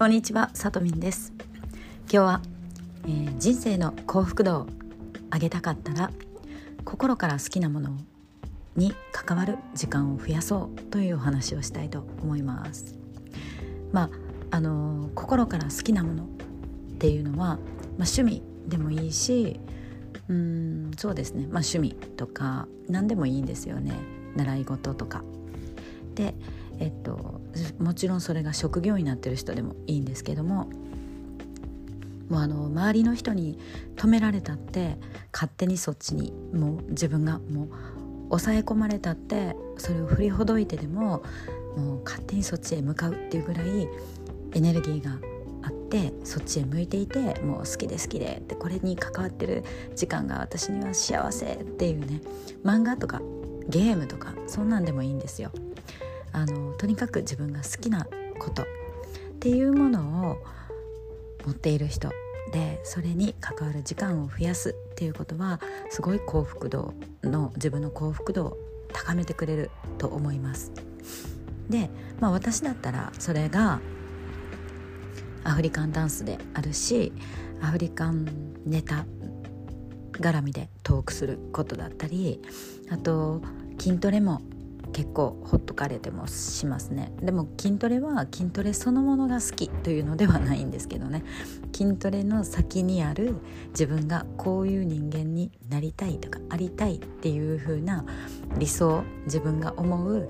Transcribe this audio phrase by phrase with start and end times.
[0.00, 1.30] こんにちは、さとみんです。
[2.04, 2.42] 今日は、
[3.04, 4.66] えー、人生の幸福度を
[5.30, 6.10] 上げたかったら
[6.86, 7.90] 心から好きなもの
[8.76, 12.98] に関わる時間を増やそうというお話をしたいと思います。
[13.92, 16.26] まああのー、心から好きなものっ
[16.96, 17.58] ていうのは、まあ、
[17.98, 19.60] 趣味でもいいし
[20.30, 23.92] うんそうですね、まあ、趣味とか何でもいいんですよね。
[24.34, 25.22] 習い事とか。
[26.14, 26.34] で、
[26.78, 27.39] えっと、
[27.78, 30.70] もちろんそれが職業になってる人でもいいんですけども
[32.28, 33.58] もうあの周りの人に
[33.96, 34.96] 止められたって
[35.32, 37.68] 勝手にそっちにもう自分がもう
[38.30, 41.22] 抑え込まれたってそれを振りほどいてでも
[41.76, 43.88] もう勝手にそっちへ向かうっていうぐらい
[44.52, 45.18] エネルギーが
[45.62, 49.64] あってそっちへ向いていてもう好きで好きでってこれに関わってる
[49.96, 52.20] 時間が私には幸せっていうね
[52.64, 53.20] 漫画とか
[53.68, 55.50] ゲームとかそんなんでもいいんですよ。
[56.32, 58.06] あのとにかく自分が好きな
[58.38, 58.66] ことっ
[59.40, 60.38] ていうものを
[61.46, 62.10] 持っている人
[62.52, 68.58] でそれに関わる時間を増やすっていうことはすごい幸福度の自分の幸福度を
[68.92, 70.72] 高めてくれると思います。
[71.68, 73.80] で、まあ、私だったらそれが
[75.44, 77.12] アフリカンダンスであるし
[77.62, 78.26] アフリカン
[78.66, 79.06] ネタ
[80.12, 82.42] 絡みでトークすることだったり
[82.90, 83.40] あと
[83.78, 84.42] 筋トレも
[84.92, 87.12] 結構ほっとかれてもしますね。
[87.22, 91.24] でも筋トレは筋トレそのものが好きというのではないんですけどね。
[91.72, 93.34] 筋トレの先にある
[93.70, 98.04] 自分がこういう人間になりたいとかありたいっていう風な
[98.58, 100.28] 理想自分が思う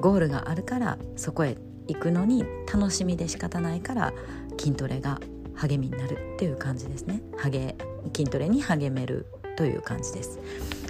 [0.00, 1.56] ゴールがあるからそこへ
[1.88, 4.12] 行くのに楽しみで仕方ないから
[4.58, 5.20] 筋トレが
[5.54, 7.22] 励みになるっていう感じですね。
[7.38, 7.74] 励
[8.14, 9.26] 筋トレに励める。
[9.56, 10.38] という感じです。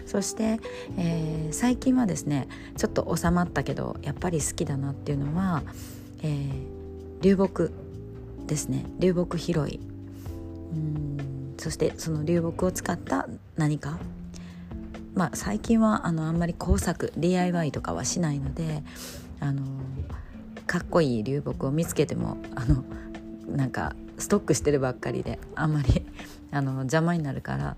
[0.07, 0.61] そして、
[0.99, 2.47] えー、最近はですね
[2.77, 5.63] ちょっと収まったけどやっぱり好きだなっていうのは、
[6.23, 7.73] えー、流木
[8.47, 8.85] ですね。
[8.99, 9.81] 流木拾い。
[10.73, 13.99] うんそしてその流木を使った何か。
[15.15, 18.83] まあ最近はあのあんまり工作 DIY とかはしないので
[19.41, 19.63] あの
[20.67, 22.85] かっこいい流木を見つけてもあの
[23.47, 26.07] なんかストックしてるばっかりであんまり
[26.51, 27.77] あの邪魔になるから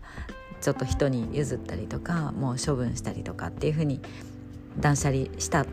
[0.65, 4.01] ちょっと人に譲ったりとかもう処分したりとかっていうふうに
[4.81, 5.67] 断捨離した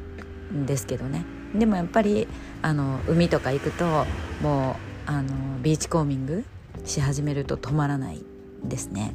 [0.53, 1.23] んですけどね
[1.55, 2.27] でもやっぱり
[2.61, 4.05] あの海とか行くと
[4.41, 4.75] も
[5.07, 6.43] うあのビーチコーミング
[6.83, 8.21] し始めると止まらない
[8.65, 9.13] ですね。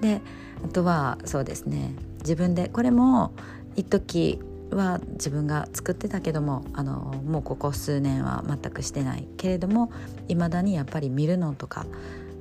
[0.00, 0.20] で
[0.64, 3.32] あとはそうですね自分でこれも
[3.76, 9.92] 一時は自分が作ってたけどもあのもうここ数年は全くしてないけれども
[10.26, 11.86] いまだにやっぱり見るのとか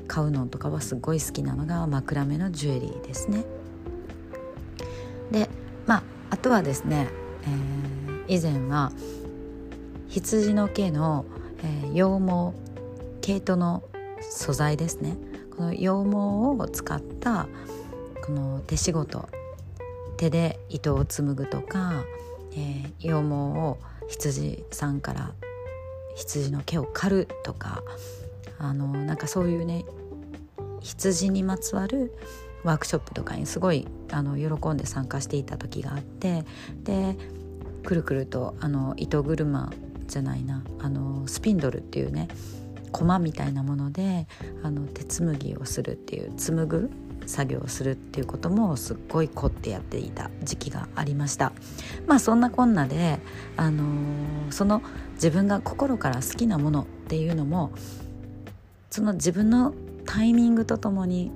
[0.07, 3.45] 買うのとかはすごい好きなのが枕目のジュエリーですね。
[5.31, 5.49] で
[5.85, 7.07] まああとはですね、
[7.43, 8.91] えー、以前は
[10.07, 11.25] 羊の毛の、
[11.63, 12.67] えー、羊毛
[13.21, 13.83] 毛糸の
[14.21, 15.17] 素材ですね
[15.55, 16.15] この羊毛
[16.61, 17.47] を使った
[18.25, 19.27] この手仕事
[20.17, 22.03] 手で糸を紡ぐとか、
[22.53, 25.33] えー、羊毛を羊さんから
[26.15, 27.83] 羊の毛を刈るとか
[28.59, 29.85] あのなんかそういうね
[30.81, 32.13] 羊にまつわる
[32.63, 36.43] ワークショップとかにすごいあの喜んで参加していた時があって
[36.83, 37.15] で
[37.83, 39.71] くるくるとあの糸車
[40.07, 42.27] じゃないなあのスピンドルっていうね
[42.91, 44.27] 駒みたいなもので
[44.63, 46.89] あの手紡ぎをするっていう紡ぐ
[47.25, 51.51] 作業をするっていうこともすっごい凝ってやっていた時期がありました。
[52.05, 53.19] まあそんなこんなで、
[53.57, 54.81] あのー、その
[55.15, 57.71] 自分が心から好きなものっていうのも
[58.89, 59.73] その自分の
[60.07, 61.31] タイミングとともに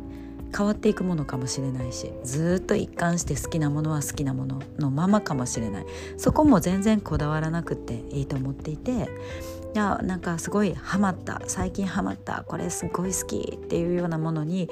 [0.55, 5.85] 変わっていくものかもしれないしずっと一貫して好きなものは好きなもののままかもしれない
[6.17, 14.69] そこも全然こだわらなくていいと思っていていやなんかすごいハマった最近ハマったこれすごい好きっていうようなものに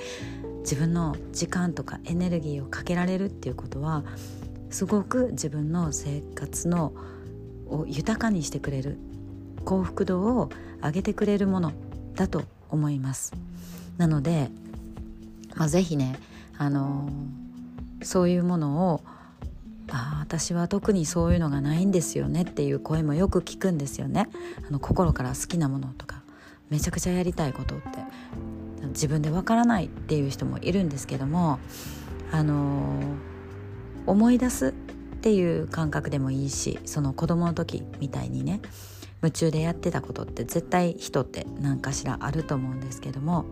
[0.59, 4.03] 自分の時間とかエネルギーをかけられるっていうことは
[4.69, 6.93] すごく自分の生活の
[7.67, 8.97] を豊かにしてくれる
[9.63, 10.49] 幸福度を
[10.84, 11.72] 上げてくれるもの
[12.16, 13.34] だと思います。
[13.99, 14.49] なので、
[15.55, 16.17] まあ、ぜひね、
[16.57, 17.09] あの、
[18.01, 19.01] そういうものを
[19.91, 24.29] あ私は特にそういうのがないんですよねっていう声もよく聞くんですよね。
[24.67, 26.22] あの心から好きなものとか
[26.69, 27.85] めちゃくちゃやりたいことって
[28.90, 31.59] 自分でわからないっていう人もいるんですけども
[32.31, 33.02] あの、
[34.05, 34.72] 思い出すっ
[35.22, 38.61] ていう感覚でもいいしその子供の時みたいにね
[39.22, 43.45] 夢中でやってたことって絶対人って何かしらあると思うんですけども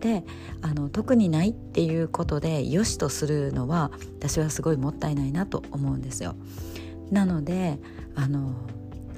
[0.00, 0.24] で
[0.60, 6.34] あの特にないっていうことで良しとするのは私はすごいもったいないなと思うんですよ。
[7.10, 7.78] なので
[8.14, 8.54] あの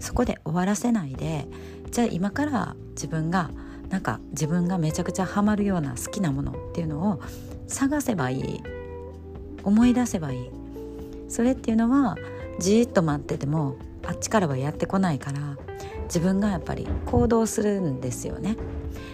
[0.00, 1.47] そこで終わらせないで
[1.91, 3.50] じゃあ今から自分が
[3.88, 7.21] なんか自分がめちゃくちゃハマるような好きなものっていうのを
[7.69, 8.62] 探せばいい
[9.62, 10.50] 思い出せばいい
[11.29, 12.17] それっていうのは
[12.59, 15.56] じーっと待っててもあっちからはやってこないから
[16.06, 18.56] 自分がやっぱり行動するんですよね。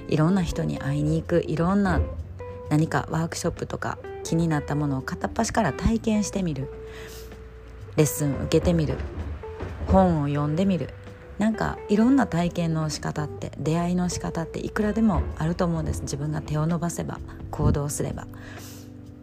[0.08, 2.00] いろんな人に会いに行くいろんな
[2.70, 6.68] 何かワークショップとか気になったものを片っ端から体験してみる。
[7.96, 8.96] レッスン受けてみる。
[9.86, 10.90] 本を読んでみる。
[11.38, 16.02] なんかいろんな体験の仕方って出会いの仕方っていくらでもあると思うんです。
[16.02, 17.18] 自分が手を伸ばせば
[17.50, 18.26] 行動すれば。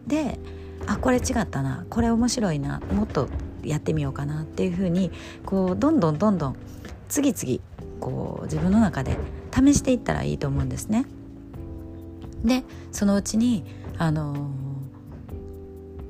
[0.06, 0.38] で
[0.86, 1.86] あこれ違ったな。
[1.88, 2.80] これ面白いな。
[2.92, 3.28] もっと
[3.62, 5.10] やってみようかなっていうふうに
[5.44, 6.56] こうどんどんどんどん
[7.10, 7.60] 次々
[8.00, 9.18] こう自分の中で
[9.52, 11.04] 試していったらいいと思うんですね。
[12.44, 13.64] でそのうちに
[13.98, 14.38] あのー、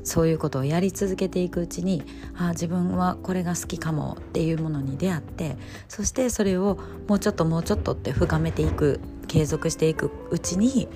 [0.05, 2.05] そういうことをやり続けていくうちに
[2.37, 5.57] あ自分はこれが好きかもっていうものに出会って
[5.89, 10.89] そしてそれをもうちょっともうちょっとって深めていく継続していくうちに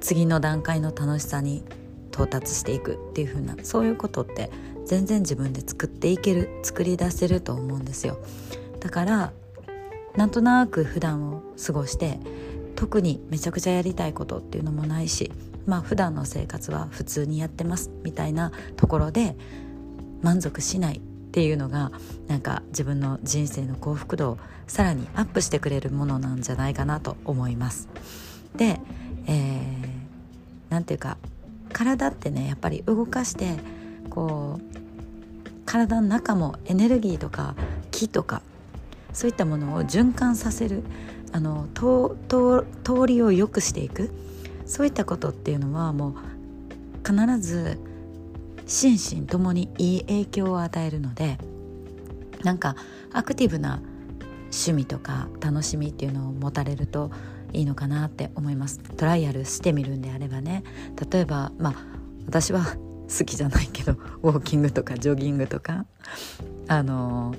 [0.00, 1.64] 次の段階の楽しさに
[2.12, 4.50] 到達していくっていう風なそういうことって
[4.84, 8.18] 全然自分で作っていける作り出せると思うんですよ
[8.80, 9.32] だから
[10.16, 12.18] なんとなく普段を過ごして
[12.74, 15.30] 特にめちゃくちゃやりたいことっていうのもないし
[15.66, 19.36] まあ普段の生活は普通にやってますみたいなところで
[20.22, 21.00] 満足しないっ
[21.32, 21.92] ていうのが
[22.28, 27.88] なんか自分の人生の幸福度をさらにアップしてくれるものなんじゃないかなと思います。
[28.56, 28.80] で、
[29.26, 31.18] えー、なんていうか
[31.72, 33.56] 体ってねやっぱり動かして
[34.08, 37.54] こう体の中もエネルギーとか
[37.90, 38.40] 気とか
[39.16, 40.82] そういったものを循環させる
[41.32, 44.10] あの通りを良くしていく。
[44.66, 47.78] そういったことっていうのはもう必ず
[48.66, 51.38] 心身ともにいい影響を与えるので
[52.42, 52.74] なんか
[53.12, 53.80] アクティブな
[54.46, 57.12] 趣味とか楽しみっていうのを持たれると
[57.52, 58.80] いいのかなって思います。
[58.80, 60.62] トライアルしてみるんであればね。
[61.10, 61.74] 例えばまあ
[62.26, 62.76] 私は
[63.08, 65.86] 好きじゃないけどウォーキングとかジョギングとか
[66.66, 67.34] あの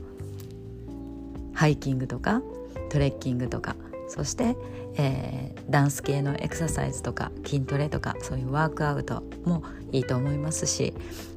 [1.57, 2.43] ハイキングとか
[2.89, 3.75] トレッキングとか
[4.07, 4.55] そして、
[4.95, 10.93] えー、ダンス系のエクササイズとか筋トレとかそういうワークアウトもいいと思いますし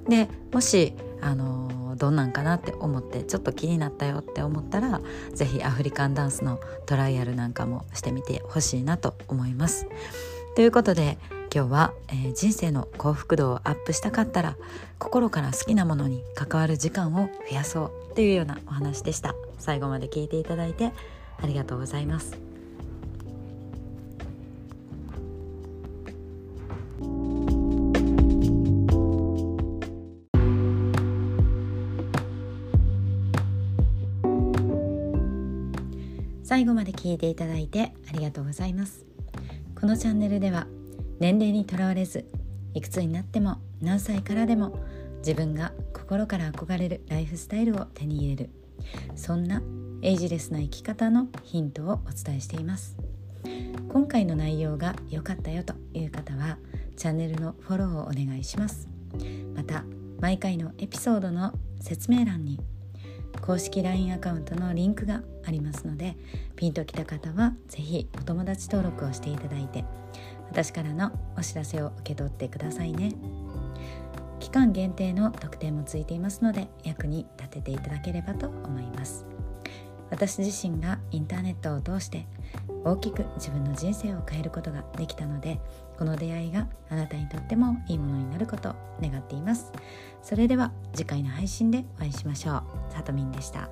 [0.09, 5.01] でもし、あのどんなんかなって思ってちょっと気になったよって思ったら
[5.35, 9.87] 是非アフリカンダンスのトライアルなんかもしてみてほしいなと思います。
[10.55, 11.19] ということで
[11.53, 14.57] 今日は、えー、人生の幸福度をアップしたかったら
[15.01, 19.35] 心から好きなものに関わる時間を増やそうというようなお話でした。
[19.59, 20.93] 最後まで聞いていただいて
[21.43, 22.39] ありがとうございます。
[36.45, 39.05] 最後まで聞いていただいてありがとうございます。
[39.81, 40.69] このチャンネルでは
[41.21, 42.25] 年齢にとらわれず
[42.73, 44.79] いくつになっても何歳からでも
[45.19, 48.51] 自分が心から憧れるライフスタイルを手に入れる。
[49.15, 49.63] そんな
[50.01, 52.97] エイジレスな生き方のヒントをお伝えしています。
[53.89, 56.57] 今回の内容が良かったよという方は
[56.97, 58.89] チャンネルのフォローをお願いします。
[59.55, 59.85] また
[60.21, 62.61] 毎回のエピソードの説明欄に
[63.43, 66.17] 公式 LINE アカウントのリンクがありますので
[66.57, 69.85] ピンときた方は是非お友達登録をしていただいて
[70.51, 73.13] 私からのお知らせを受け取ってくださいね。
[74.41, 79.27] 期間限定の特典もついていますので役に立てていただければと思います。
[80.11, 82.27] 私自身がインターネットを通して
[82.85, 85.61] 大きく自分の人生を変えることができたので
[85.97, 89.73] この出会いがあなたにとってもいいものになることを願っています。
[90.23, 92.57] それでは次回の配信でお会いしましょ
[92.89, 92.93] う。
[92.93, 93.71] さとみんでした。